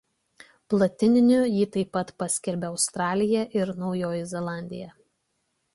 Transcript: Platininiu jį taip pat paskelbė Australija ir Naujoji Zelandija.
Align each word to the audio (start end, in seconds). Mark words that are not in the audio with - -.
Platininiu 0.73 1.41
jį 1.57 1.67
taip 1.75 1.91
pat 1.97 2.15
paskelbė 2.23 2.67
Australija 2.71 3.47
ir 3.61 3.75
Naujoji 3.83 4.25
Zelandija. 4.35 4.91